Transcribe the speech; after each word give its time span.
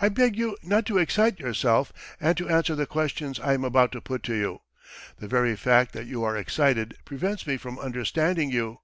"I 0.00 0.08
beg 0.08 0.36
you 0.38 0.56
not 0.62 0.86
to 0.86 0.98
excite 0.98 1.40
yourself 1.40 1.92
and 2.20 2.36
to 2.36 2.48
answer 2.48 2.76
the 2.76 2.86
questions 2.86 3.40
I 3.40 3.54
am 3.54 3.64
about 3.64 3.90
to 3.90 4.00
put 4.00 4.22
to 4.22 4.34
you. 4.34 4.60
The 5.16 5.26
very 5.26 5.56
fact 5.56 5.92
that 5.94 6.06
you 6.06 6.22
are 6.22 6.36
excited 6.36 6.96
prevents 7.04 7.44
me 7.44 7.56
from 7.56 7.76
understanding 7.80 8.50
you. 8.50 8.78